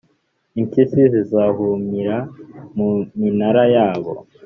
[0.59, 2.17] Impyisi zizahumira
[2.75, 4.13] mu minara yabo,